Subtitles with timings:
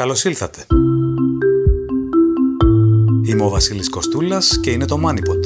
[0.00, 0.66] Καλώς ήλθατε.
[3.24, 5.44] Είμαι ο Βασίλης Κοστούλας και είναι το Moneypot.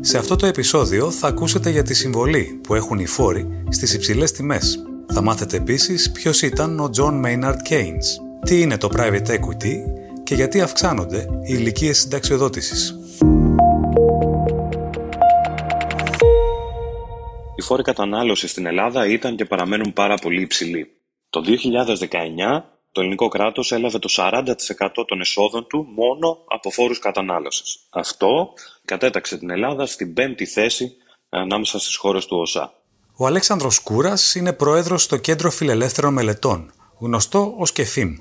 [0.00, 4.32] Σε αυτό το επεισόδιο θα ακούσετε για τη συμβολή που έχουν οι φόροι στις υψηλές
[4.32, 4.84] τιμές.
[5.06, 8.06] Θα μάθετε επίσης ποιος ήταν ο John Maynard Keynes,
[8.44, 9.74] τι είναι το private equity
[10.24, 12.98] και γιατί αυξάνονται οι ηλικίες συνταξιοδότησης.
[17.56, 20.95] Οι φόροι κατανάλωσης στην Ελλάδα ήταν και παραμένουν πάρα πολύ υψηλοί.
[21.36, 22.62] Το 2019
[22.92, 24.44] το ελληνικό κράτος έλαβε το 40%
[25.06, 27.78] των εσόδων του μόνο από φόρους κατανάλωσης.
[27.90, 28.52] Αυτό
[28.84, 30.92] κατέταξε την Ελλάδα στην πέμπτη θέση
[31.28, 32.72] ανάμεσα στις χώρες του ΟΣΑ.
[33.16, 38.16] Ο Αλέξανδρος Κούρας είναι πρόεδρος στο Κέντρο Φιλελεύθερων Μελετών, γνωστό ως ΚΕΦΙΜ.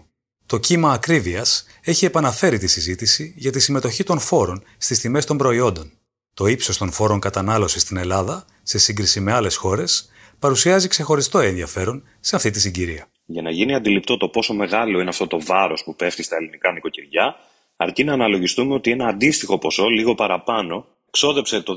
[0.45, 5.37] Το κύμα ακρίβειας έχει επαναφέρει τη συζήτηση για τη συμμετοχή των φόρων στις τιμές των
[5.37, 5.91] προϊόντων.
[6.33, 10.09] Το ύψος των φόρων κατανάλωσης στην Ελλάδα, σε σύγκριση με άλλες χώρες,
[10.39, 13.07] παρουσιάζει ξεχωριστό ενδιαφέρον σε αυτή τη συγκυρία.
[13.25, 16.71] Για να γίνει αντιληπτό το πόσο μεγάλο είναι αυτό το βάρος που πέφτει στα ελληνικά
[16.71, 17.35] νοικοκυριά,
[17.75, 21.75] αρκεί να αναλογιστούμε ότι ένα αντίστοιχο ποσό, λίγο παραπάνω, ξόδεψε το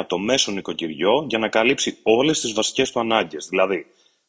[0.00, 3.86] 2019 το μέσο νοικοκυριό για να καλύψει όλες τις βασικές του ανάγκες, δηλαδή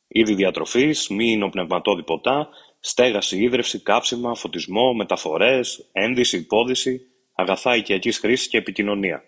[0.08, 2.50] είδη διατροφής, μη υνοπνευματόδη ποτά,
[2.80, 7.02] στέγαση, ίδρυυση, κάψιμα, φωτισμό, μεταφορές, ένδυση, υπόδηση,
[7.36, 9.24] αγαθά οικιακής χρήσης και επικοινωνία.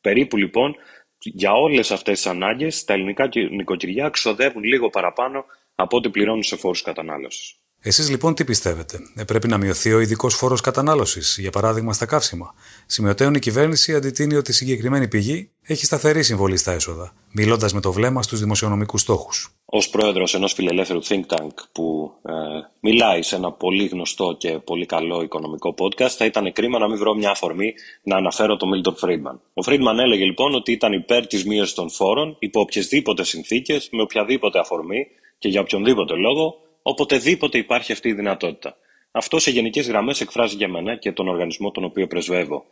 [0.00, 0.76] Περίπου λοιπόν
[1.22, 6.56] για όλες αυτές τις ανάγκες τα ελληνικά νοικοκυριά ξοδεύουν λίγο παραπάνω από ό,τι πληρώνουν σε
[6.56, 7.59] φόρους κατανάλωσης.
[7.82, 12.06] Εσείς λοιπόν τι πιστεύετε, ε, πρέπει να μειωθεί ο ειδικός φόρος κατανάλωσης, για παράδειγμα στα
[12.06, 12.54] καύσιμα.
[12.86, 17.80] Σημειωτέων η κυβέρνηση αντιτείνει ότι η συγκεκριμένη πηγή έχει σταθερή συμβολή στα έσοδα, μιλώντας με
[17.80, 19.54] το βλέμμα στους δημοσιονομικούς στόχους.
[19.64, 22.32] Ω πρόεδρος ενός φιλελεύθερου think tank που ε,
[22.80, 26.98] μιλάει σε ένα πολύ γνωστό και πολύ καλό οικονομικό podcast, θα ήταν κρίμα να μην
[26.98, 29.38] βρω μια αφορμή να αναφέρω τον Milton Friedman.
[29.54, 34.02] Ο Friedman έλεγε λοιπόν ότι ήταν υπέρ της μείωσης των φόρων υπό οποιασδήποτε συνθήκες, με
[34.02, 35.06] οποιαδήποτε αφορμή
[35.38, 38.76] και για οποιονδήποτε λόγο, οποτεδήποτε υπάρχει αυτή η δυνατότητα.
[39.10, 42.64] Αυτό σε γενικές γραμμές εκφράζει για μένα και τον οργανισμό τον οποίο πρεσβεύω.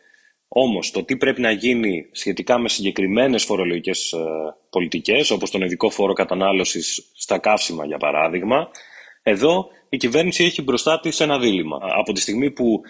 [0.49, 4.19] Όμως, το τι πρέπει να γίνει σχετικά με συγκεκριμένες φορολογικές ε,
[4.71, 8.71] πολιτικές, όπως τον ειδικό φόρο κατανάλωσης στα καύσιμα, για παράδειγμα,
[9.23, 11.79] εδώ η κυβέρνηση έχει μπροστά της ένα δίλημα.
[11.81, 12.81] Από τη στιγμή που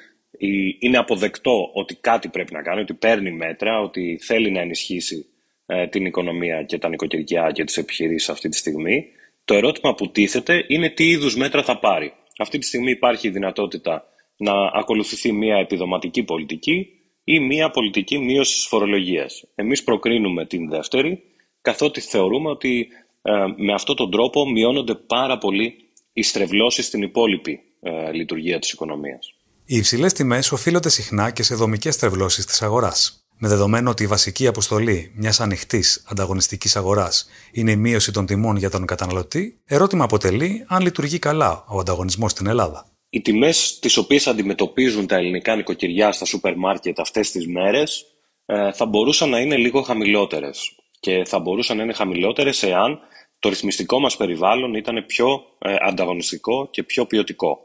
[0.78, 5.26] είναι αποδεκτό ότι κάτι πρέπει να κάνει, ότι παίρνει μέτρα, ότι θέλει να ενισχύσει
[5.66, 9.06] ε, την οικονομία και τα νοικοκυριά και τις επιχειρήσεις αυτή τη στιγμή,
[9.48, 12.12] το ερώτημα που τίθεται είναι τι είδους μέτρα θα πάρει.
[12.38, 14.04] Αυτή τη στιγμή υπάρχει η δυνατότητα
[14.36, 16.86] να ακολουθηθεί μια επιδοματική πολιτική
[17.25, 19.44] ή μια πολιτική μείωσης της φορολογίας.
[19.54, 21.22] Εμείς προκρίνουμε την δεύτερη,
[21.60, 22.88] καθότι θεωρούμε ότι
[23.22, 25.75] ε, με αυτόν τον τρόπο μειώνονται πάρα πολύ
[26.12, 29.34] οι στρεβλώσεις στην υπόλοιπη ε, λειτουργία της οικονομίας.
[29.64, 33.27] Οι υψηλές τιμές οφείλονται συχνά και σε δομικές στρεβλώσεις της αγοράς.
[33.41, 38.56] Με δεδομένο ότι η βασική αποστολή μιας ανοιχτής ανταγωνιστικής αγοράς είναι η μείωση των τιμών
[38.56, 42.87] για τον καταναλωτή, ερώτημα αποτελεί αν λειτουργεί καλά ο ανταγωνισμός στην Ελλάδα.
[43.10, 48.04] Οι τιμές τις οποίες αντιμετωπίζουν τα ελληνικά νοικοκυριά στα σούπερ μάρκετ αυτές τις μέρες
[48.47, 50.72] ε, θα μπορούσαν να είναι λίγο χαμηλότερες.
[51.00, 52.99] Και θα μπορούσαν να είναι χαμηλότερες εάν
[53.38, 57.59] το ρυθμιστικό μας περιβάλλον ήταν πιο ε, ανταγωνιστικό και πιο ποιοτικό.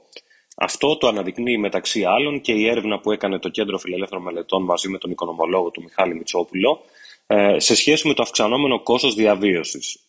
[0.55, 4.89] Αυτό το αναδεικνύει μεταξύ άλλων και η έρευνα που έκανε το Κέντρο Φιλελεύθερων Μελετών μαζί
[4.89, 6.79] με τον οικονομολόγο του Μιχάλη Μητσόπουλο
[7.27, 9.99] ε, σε σχέση με το αυξανόμενο κόστος διαβίωσης.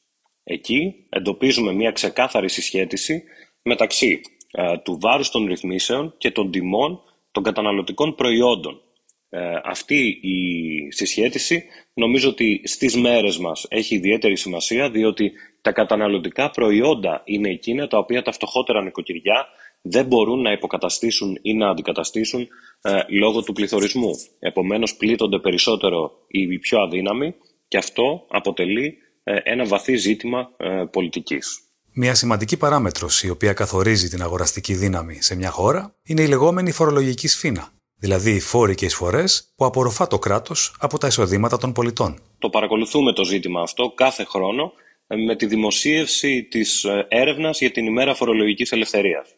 [0.44, 3.22] Εκεί εντοπίζουμε μια ξεκάθαρη συσχέτιση
[3.62, 7.00] μεταξύ ε, του βάρους των ρυθμίσεων και των τιμών
[7.30, 8.80] των καταναλωτικών προϊόντων.
[9.28, 16.50] Ε, αυτή η συσχέτιση νομίζω ότι στις μέρες μας έχει ιδιαίτερη σημασία διότι τα καταναλωτικά
[16.50, 19.46] προϊόντα είναι εκείνα τα οποία τα φτωχότερα νοικοκυριά
[19.86, 22.48] δεν μπορούν να υποκαταστήσουν ή να αντικαταστήσουν
[22.82, 24.10] ε, λόγω του πληθωρισμού.
[24.38, 27.34] Επομένως πλήττονται περισσότερο οι πιο αδύναμοι
[27.68, 31.58] και αυτό αποτελεί ε, ένα βαθύ ζήτημα ε, πολιτικής.
[31.92, 36.70] Μια σημαντική παράμετρος η οποία καθορίζει την αγοραστική δύναμη σε μια χώρα είναι η λεγόμενη
[36.70, 41.72] φορολογική σφήνα, δηλαδή οι φόροι και εισφορές που απορροφά το κράτος από τα εισοδήματα των
[41.72, 42.18] πολιτών.
[42.38, 44.72] Το παρακολουθούμε το ζήτημα αυτό κάθε χρόνο
[45.06, 49.28] ε, με τη δημοσίευση της έρευνας για την ημέρα φορολογικής ελευθερίας.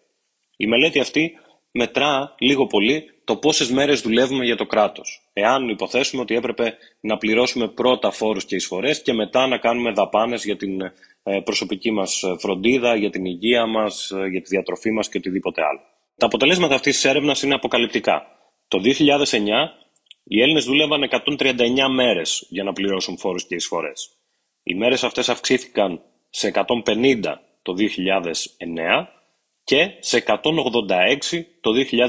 [0.57, 1.33] Η μελέτη αυτή
[1.71, 5.29] μετρά λίγο πολύ το πόσες μέρες δουλεύουμε για το κράτος.
[5.33, 10.45] Εάν υποθέσουμε ότι έπρεπε να πληρώσουμε πρώτα φόρους και εισφορές και μετά να κάνουμε δαπάνες
[10.45, 10.81] για την
[11.23, 15.63] ε, προσωπική μας φροντίδα, για την υγεία μας, ε, για τη διατροφή μας και οτιδήποτε
[15.63, 15.81] άλλο.
[16.17, 18.27] Τα αποτελέσματα αυτής της έρευνας είναι αποκαλυπτικά.
[18.69, 19.73] Το 2009
[20.25, 24.11] οι Έλληνες δούλευαν 139 μέρες για να πληρώσουν φόρους και εισφορές.
[24.63, 29.09] Οι μέρες αυτές αυξήθηκαν σε 150 το 2009
[29.67, 30.33] και σε 186
[31.61, 32.05] το 2018,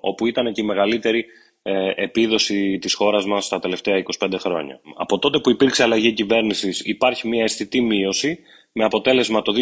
[0.00, 1.24] όπου ήταν και η μεγαλύτερη
[1.62, 4.80] ε, επίδοση της χώρας μας τα τελευταία 25 χρόνια.
[4.96, 8.38] Από τότε που υπήρξε αλλαγή κυβέρνησης υπάρχει μια αισθητή μείωση
[8.72, 9.52] με αποτέλεσμα το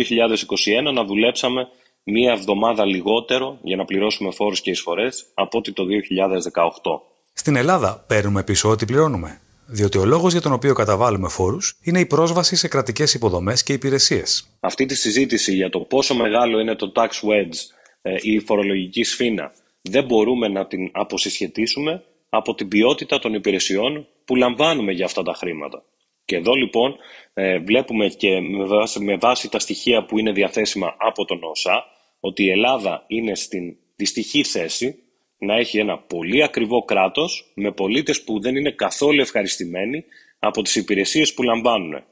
[0.88, 1.68] 2021 να δουλέψαμε
[2.02, 7.00] μία εβδομάδα λιγότερο για να πληρώσουμε φόρους και εισφορές από ότι το 2018.
[7.32, 9.40] Στην Ελλάδα παίρνουμε πίσω ό,τι πληρώνουμε.
[9.66, 13.72] Διότι ο λόγος για τον οποίο καταβάλουμε φόρους είναι η πρόσβαση σε κρατικές υποδομές και
[13.72, 14.48] υπηρεσίες.
[14.60, 17.56] Αυτή τη συζήτηση για το πόσο μεγάλο είναι το tax wedge
[18.02, 24.06] ε, ή η φορολογική σφήνα δεν μπορούμε να την αποσυσχετίσουμε από την ποιότητα των υπηρεσιών
[24.24, 25.84] που λαμβάνουμε για αυτά τα χρήματα.
[26.24, 26.96] Και εδώ λοιπόν
[27.34, 31.84] ε, βλέπουμε και με βάση, με βάση τα στοιχεία που είναι διαθέσιμα από τον ΩΣΑ
[32.20, 34.98] ότι η Ελλάδα είναι στην δυστυχή θέση
[35.38, 40.04] να έχει ένα πολύ ακριβό κράτος με πολίτες που δεν είναι καθόλου ευχαριστημένοι
[40.38, 42.04] από τις υπηρεσίες που λαμβάνουν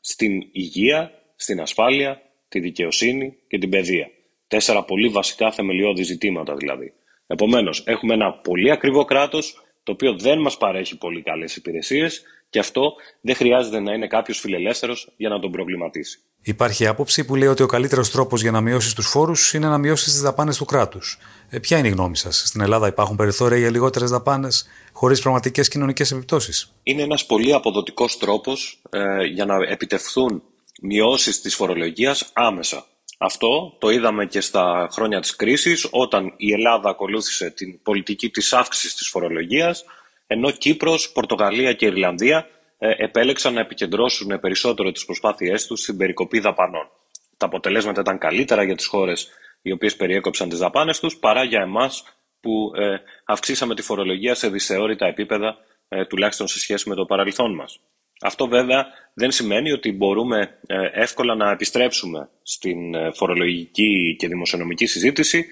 [0.00, 4.10] στην υγεία, στην ασφάλεια, τη δικαιοσύνη και την παιδεία.
[4.48, 6.92] Τέσσερα πολύ βασικά θεμελιώδη ζητήματα δηλαδή.
[7.26, 12.58] Επομένως, έχουμε ένα πολύ ακριβό κράτος το οποίο δεν μας παρέχει πολύ καλές υπηρεσίες και
[12.58, 16.18] αυτό δεν χρειάζεται να είναι κάποιος φιλελεύθερος για να τον προβληματίσει.
[16.42, 19.78] Υπάρχει άποψη που λέει ότι ο καλύτερος τρόπος για να μειώσεις τους φόρους είναι να
[19.78, 21.18] μειώσεις τις δαπάνες του κράτους.
[21.48, 25.68] Ε, ποια είναι η γνώμη σας, Στην Ελλάδα υπάρχουν περιθώρια για λιγότερες δαπάνες χωρίς πραγματικές
[25.68, 30.42] κοινωνικές επιπτώσεις; Είναι ένας πολύ αποδοτικός τρόπος ε, για να επιτευχθούν
[30.82, 32.86] μειώσεις της φορολογίας άμεσα.
[33.18, 38.52] Αυτό το είδαμε και στα χρόνια της κρίσης, όταν η Ελλάδα ακολούθησε την πολιτική της
[38.52, 39.84] αύξησης της φορολογίας,
[40.26, 46.38] ενώ Κύπρος, Πορτογαλία και Ιρλανδία ε, επέλεξαν να επικεντρώσουν περισσότερο τις προσπάθειές τους στην περικοπή
[46.38, 46.90] δαπανών.
[47.36, 49.28] Τα αποτελέσματα ήταν καλύτερα για τις χώρες
[49.62, 52.04] οι οποίες περιέκοψαν τις δαπάνες τους, παρά για εμάς
[52.40, 55.56] που ε, αυξήσαμε τη φορολογία σε δυσθεώρητα επίπεδα,
[55.88, 57.80] ε, τουλάχιστον σε σχέση με το παρελθόν μας.
[58.20, 60.58] Αυτό βέβαια δεν σημαίνει ότι μπορούμε
[60.92, 62.78] εύκολα να επιστρέψουμε στην
[63.14, 65.46] φορολογική και δημοσιονομική συζήτηση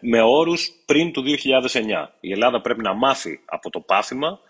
[0.00, 2.08] με όρους πριν του 2009.
[2.20, 4.44] Η Ελλάδα πρέπει να μάθει από το πάθημα ε,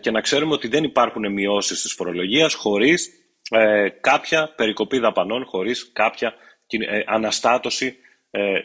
[0.00, 3.08] και να ξέρουμε ότι δεν υπάρχουν μειώσεις της φορολογίας χωρίς
[3.50, 6.34] ε, κάποια περικοπή δαπανών, χωρίς κάποια
[6.66, 7.96] ε, αναστάτωση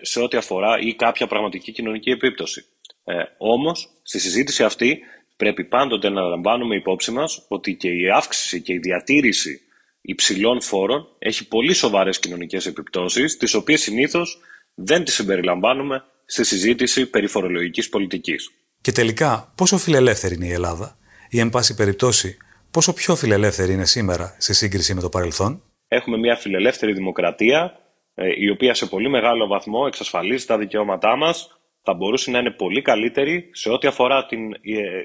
[0.01, 2.65] σε ό,τι αφορά ή κάποια πραγματική κοινωνική επίπτωση.
[3.03, 4.99] Ε, όμως, στη συζήτηση αυτή
[5.35, 9.61] πρέπει πάντοτε να λαμβάνουμε υπόψη μας ότι και η αύξηση και η διατήρηση
[10.01, 14.37] υψηλών φόρων έχει πολύ σοβαρές κοινωνικές επιπτώσεις, τις οποίες συνήθως
[14.73, 18.51] δεν τις συμπεριλαμβάνουμε στη συζήτηση περί φορολογικής πολιτικής.
[18.81, 20.97] Και τελικά, πόσο φιλελεύθερη είναι η Ελλάδα;
[21.33, 22.37] Ή, εν πάση περιπτώσει,
[22.71, 27.79] πόσο πιο φιλελεύθερη είναι σήμερα σε σύγκριση με το παρελθόν; Έχουμε μια φιλελεύθερη δημοκρατία,
[28.13, 31.57] ε, η οποία σε πολύ μεγάλο βαθμό εξασφαλίζει τα δικαιώματά μας.
[31.81, 34.59] Θα μπορούσε να είναι πολύ καλύτερη σε ό,τι αφορά την ε,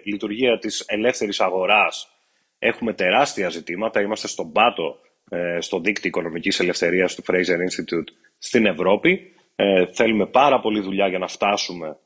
[0.05, 2.09] λειτουργία της ελεύθερης αγοράς.
[2.59, 4.01] Έχουμε τεράστια ζητήματα.
[4.01, 4.97] Είμαστε στον πάτο
[5.31, 9.33] ε, στο δίκτυο οικονομικής ελευθερίας του Fraser Institute στην Ευρώπη.
[9.93, 11.97] θέλουμε πάρα πολλή δουλειά για να φτάσουμε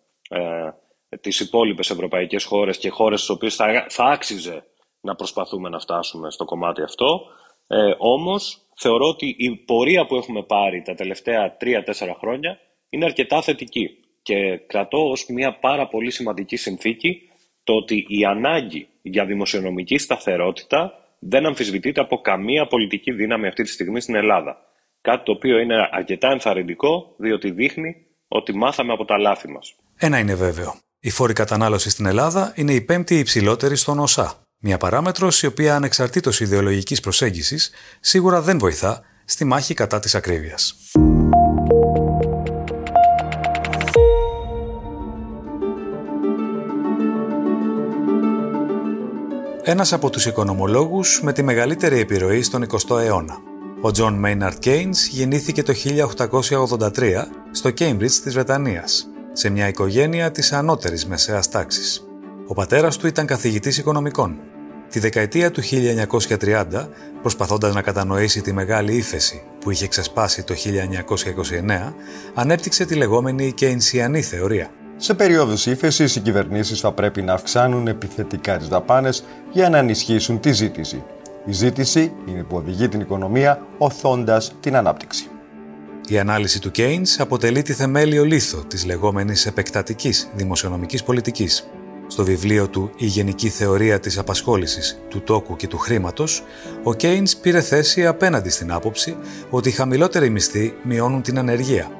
[1.20, 4.64] τις υπόλοιπες ευρωπαϊκές χώρες και χώρες στις οποίες θα, θα άξιζε
[5.00, 7.20] να προσπαθούμε να φτάσουμε στο κομμάτι αυτό.
[7.66, 13.42] Ε, όμως θεωρώ ότι η πορεία που έχουμε πάρει τα τελευταία τρία-τέσσερα χρόνια είναι αρκετά
[13.42, 13.90] θετική
[14.22, 17.30] και κρατώ ως μια πάρα πολύ σημαντική συνθήκη
[17.64, 23.68] το ότι η ανάγκη για δημοσιονομική σταθερότητα δεν αμφισβητείται από καμία πολιτική δύναμη αυτή τη
[23.68, 24.56] στιγμή στην Ελλάδα.
[25.00, 29.74] Κάτι το οποίο είναι αρκετά ενθαρρυντικό, διότι δείχνει ότι μάθαμε από τα λάθη μας.
[29.98, 30.74] Ένα είναι βέβαιο.
[31.04, 34.34] Η φόρη κατανάλωση στην Ελλάδα είναι η πέμπτη υψηλότερη στον ΟΣΑ.
[34.58, 37.70] Μια παράμετρος η οποία ανεξαρτήτως ιδεολογικής προσέγγισης
[38.00, 40.74] σίγουρα δεν βοηθά στη μάχη κατά της ακρίβειας.
[49.62, 53.38] Ένας από τους οικονομολόγους με τη μεγαλύτερη επιρροή στον 20ο αιώνα.
[53.80, 60.52] Ο Τζον Μέιναρντ Keynes γεννήθηκε το 1883 στο Cambridge της Βρετανίας σε μια οικογένεια της
[60.52, 62.06] ανώτερης μεσαίας τάξης.
[62.46, 64.38] Ο πατέρας του ήταν καθηγητής οικονομικών.
[64.88, 66.88] Τη δεκαετία του 1930,
[67.20, 71.94] προσπαθώντας να κατανοήσει τη μεγάλη ύφεση που είχε ξεσπάσει το 1929,
[72.34, 74.70] ανέπτυξε τη λεγόμενη Κεϊνσιανή θεωρία.
[74.96, 80.40] Σε περίοδους ύφεσης, οι κυβερνήσεις θα πρέπει να αυξάνουν επιθετικά τις δαπάνες για να ενισχύσουν
[80.40, 81.02] τη ζήτηση.
[81.44, 85.31] Η ζήτηση είναι που οδηγεί την οικονομία οθώντας την ανάπτυξη.
[86.12, 91.68] Η ανάλυση του Keynes αποτελεί τη θεμέλιο λίθο της λεγόμενης επεκτατικής δημοσιονομικής πολιτικής.
[92.06, 96.42] Στο βιβλίο του «Η Γενική Θεωρία της Απασχόλησης, του Τόκου και του Χρήματος»,
[96.84, 99.16] ο Keynes πήρε θέση απέναντι στην άποψη
[99.50, 101.90] ότι οι χαμηλότεροι μισθοί μειώνουν την ανεργία.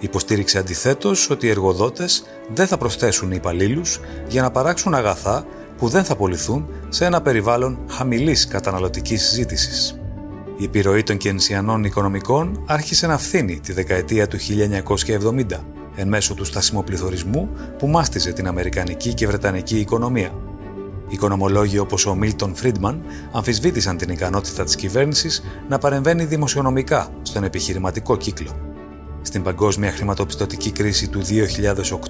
[0.00, 2.24] Υποστήριξε αντιθέτως ότι οι εργοδότες
[2.54, 5.46] δεν θα προσθέσουν υπαλλήλους για να παράξουν αγαθά
[5.78, 9.99] που δεν θα πωληθούν σε ένα περιβάλλον χαμηλής καταναλωτικής ζήτησης.
[10.60, 15.44] Η επιρροή των κενσιανών οικονομικών άρχισε να φθήνει τη δεκαετία του 1970
[15.94, 20.30] εν μέσω του στασιμοπληθωρισμού που μάστιζε την Αμερικανική και Βρετανική οικονομία.
[21.08, 23.02] Οικονομολόγοι όπως ο Μίλτον Φρίντμαν
[23.32, 28.50] αμφισβήτησαν την ικανότητα της κυβέρνησης να παρεμβαίνει δημοσιονομικά στον επιχειρηματικό κύκλο.
[29.22, 31.20] Στην παγκόσμια χρηματοπιστωτική κρίση του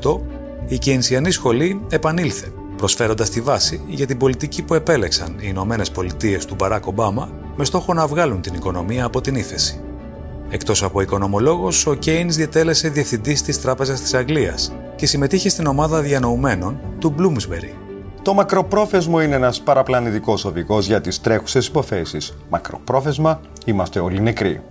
[0.03, 0.21] 2008,
[0.69, 6.45] η Κεινσιανή σχολή επανήλθε, προσφέροντας τη βάση για την πολιτική που επέλεξαν οι Ηνωμένες Πολιτείες
[6.45, 7.29] του Μπαράκ Ομπάμα
[7.61, 9.81] με στόχο να βγάλουν την οικονομία από την ύφεση.
[10.51, 16.01] Εκτός από οικονομολόγος, ο Κέινς διετέλεσε διευθυντής της Τράπεζας της Αγγλίας και συμμετείχε στην ομάδα
[16.01, 17.75] διανοουμένων του Bloomsbury.
[18.23, 22.37] Το μακροπρόθεσμο είναι ένας παραπλανητικός οδηγός για τις τρέχουσες υποθέσεις.
[22.49, 24.63] Μακροπρόθεσμα είμαστε όλοι νεκροί.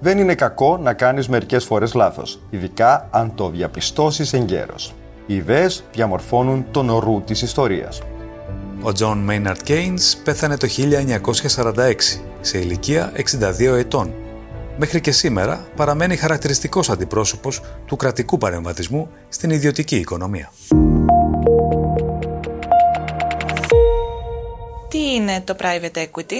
[0.00, 4.94] Δεν είναι κακό να κάνεις μερικές φορές λάθος, ειδικά αν το διαπιστώσεις εγκαίρως.
[5.26, 8.02] Οι ιδέες διαμορφώνουν τον ρου της ιστορίας.
[8.82, 11.94] Ο Τζον Μέιναρντ Κέινς πέθανε το 1946,
[12.40, 14.14] σε ηλικία 62 ετών.
[14.76, 20.52] Μέχρι και σήμερα παραμένει χαρακτηριστικός αντιπρόσωπος του κρατικού παρεμβατισμού στην ιδιωτική οικονομία.
[24.88, 26.34] Τι είναι το private equity?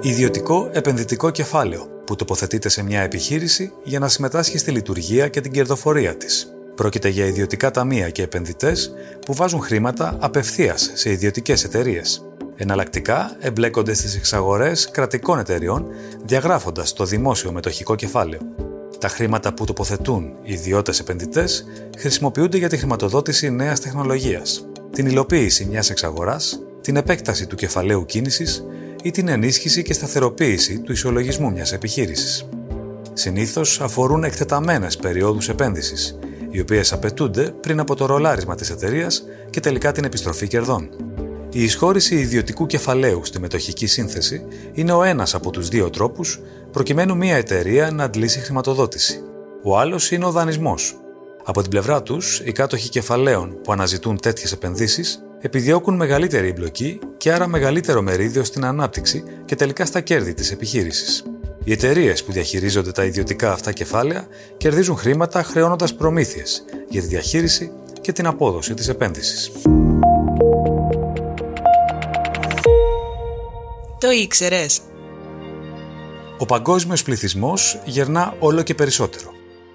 [0.00, 5.52] Ιδιωτικό επενδυτικό κεφάλαιο που τοποθετείται σε μια επιχείρηση για να συμμετάσχει στη λειτουργία και την
[5.52, 6.57] κερδοφορία της.
[6.78, 8.92] Πρόκειται για ιδιωτικά ταμεία και επενδυτές
[9.26, 12.24] που βάζουν χρήματα απευθείας σε ιδιωτικές εταιρείες.
[12.56, 15.86] Εναλλακτικά εμπλέκονται στις εξαγορές κρατικών εταιριών
[16.24, 18.40] διαγράφοντας το δημόσιο μετοχικό κεφάλαιο.
[18.98, 21.64] Τα χρήματα που τοποθετούν οι ιδιώτες επενδυτές
[21.98, 28.64] χρησιμοποιούνται για τη χρηματοδότηση νέας τεχνολογίας, την υλοποίηση μιας εξαγοράς, την επέκταση του κεφαλαίου κίνησης
[29.02, 32.48] ή την ενίσχυση και σταθεροποίηση του ισολογισμού μιας επιχείρησης.
[33.12, 36.18] Συνήθως αφορούν εκτεταμένες περιόδους επένδυσης,
[36.50, 40.88] οι οποίες απαιτούνται πριν από το ρολάρισμα της εταιρείας και τελικά την επιστροφή κερδών.
[41.52, 46.40] Η εισχώρηση ιδιωτικού κεφαλαίου στη μετοχική σύνθεση είναι ο ένας από τους δύο τρόπους
[46.72, 49.20] προκειμένου μια εταιρεία να αντλήσει χρηματοδότηση.
[49.62, 50.96] Ο άλλος είναι ο δανεισμός.
[51.44, 57.32] Από την πλευρά τους, οι κάτοχοι κεφαλαίων που αναζητούν τέτοιες επενδύσεις επιδιώκουν μεγαλύτερη εμπλοκή και
[57.32, 61.24] άρα μεγαλύτερο μερίδιο στην ανάπτυξη και τελικά στα κέρδη της επιχείρησης.
[61.68, 67.72] Οι εταιρείες που διαχειρίζονται τα ιδιωτικά αυτά κεφάλαια κερδίζουν χρήματα χρεώνοντας προμήθειες για τη διαχείριση
[68.00, 69.52] και την απόδοση της επένδυσης.
[74.00, 74.80] Το ήξερες.
[76.38, 79.30] Ο παγκόσμιος πληθυσμός γερνά όλο και περισσότερο.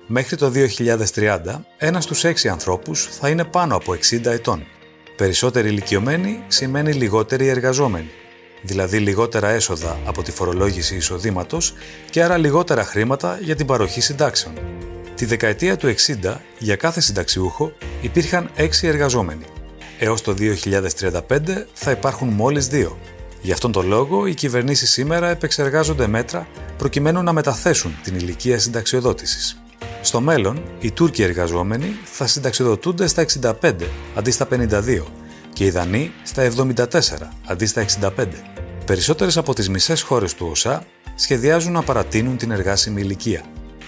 [0.07, 4.63] Μέχρι το 2030, ένας στους έξι ανθρώπους θα είναι πάνω από 60 ετών.
[5.17, 8.12] Περισσότεροι ηλικιωμένοι σημαίνει λιγότεροι εργαζόμενοι,
[8.63, 11.74] δηλαδή λιγότερα έσοδα από τη φορολόγηση εισοδήματος
[12.10, 14.53] και άρα λιγότερα χρήματα για την παροχή συντάξεων.
[15.15, 15.93] Τη δεκαετία του
[16.24, 19.46] 60, για κάθε συνταξιούχο υπήρχαν 6 εργαζόμενοι.
[20.00, 21.22] Έως το 2035
[21.74, 22.98] θα υπάρχουν μόλις δύο,
[23.43, 29.62] Γι' αυτόν τον λόγο, οι κυβερνήσεις σήμερα επεξεργάζονται μέτρα προκειμένου να μεταθέσουν την ηλικία συνταξιοδότησης.
[30.01, 33.25] Στο μέλλον, οι Τούρκοι εργαζόμενοι θα συνταξιοδοτούνται στα
[33.62, 33.72] 65
[34.15, 35.03] αντί στα 52
[35.53, 36.86] και οι Δανείοι στα 74
[37.45, 38.10] αντί στα 65.
[38.86, 43.41] Περισσότερες από τις μισές χώρες του ΟΣΑ σχεδιάζουν να παρατείνουν την εργάσιμη ηλικία.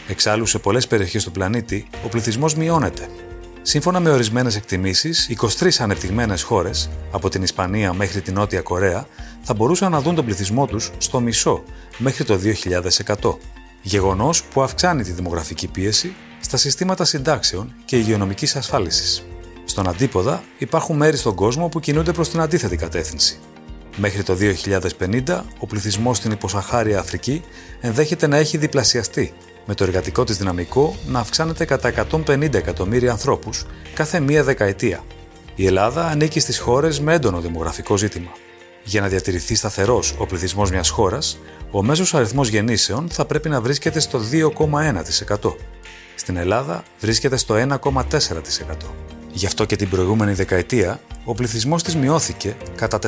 [0.08, 3.08] Εξάλλου, σε πολλές περιοχές του πλανήτη, ο πληθυσμός μειώνεται
[3.68, 5.30] Σύμφωνα με ορισμένες εκτιμήσεις,
[5.60, 9.08] 23 ανεπτυγμένες χώρες, από την Ισπανία μέχρι την Νότια Κορέα,
[9.42, 11.64] θα μπορούσαν να δουν τον πληθυσμό τους στο μισό
[11.98, 13.38] μέχρι το 2100.
[13.82, 19.26] Γεγονός που αυξάνει τη δημογραφική πίεση στα συστήματα συντάξεων και υγειονομικής ασφάλισης.
[19.76, 23.40] Στον αντίποδα, υπάρχουν μέρη στον κόσμο που κινούνται προς την αντίθετη κατεύθυνση.
[23.98, 27.44] Μέχρι το 2050, ο πληθυσμός στην υποσαχάρια Αφρική
[27.82, 29.34] ενδέχεται να έχει διπλασιαστεί
[29.66, 35.04] με το εργατικό της δυναμικό να αυξάνεται κατά 150 εκατομμύρια ανθρώπους κάθε μία δεκαετία.
[35.56, 38.32] Η Ελλάδα ανήκει στις χώρες με έντονο δημογραφικό ζήτημα.
[38.84, 41.40] Για να διατηρηθεί σταθερός ο πληθυσμός μιας χώρας,
[41.72, 45.56] ο μέσος αριθμός γεννήσεων θα πρέπει να βρίσκεται στο 2,1%.
[46.16, 49.15] Στην Ελλάδα βρίσκεται στο 1,4%.
[49.36, 53.00] Γι' αυτό και την προηγούμενη δεκαετία, ο πληθυσμός της μειώθηκε κατά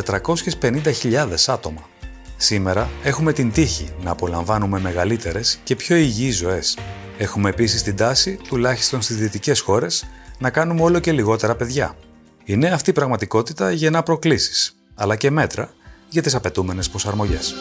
[0.61, 1.89] 450.000 άτομα.
[2.37, 6.77] Σήμερα έχουμε την τύχη να απολαμβάνουμε μεγαλύτερες και πιο υγιείς ζωές.
[7.17, 10.05] Έχουμε επίσης την τάση, τουλάχιστον στις δυτικές χώρες,
[10.39, 11.95] να κάνουμε όλο και λιγότερα παιδιά.
[12.43, 15.69] Η νέα αυτή πραγματικότητα γεννά προκλήσεις, αλλά και μέτρα
[16.09, 17.53] για τις απαιτούμενες προσαρμογές.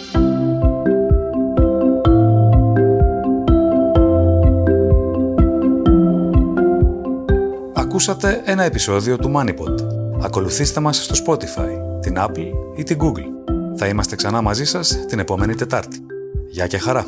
[7.96, 9.74] Ακούσατε ένα επεισόδιο του MoneyPod.
[10.22, 13.52] Ακολουθήστε μας στο Spotify, την Apple ή την Google.
[13.76, 15.98] Θα είμαστε ξανά μαζί σας την επόμενη Τετάρτη.
[16.48, 17.06] Γεια και χαρά!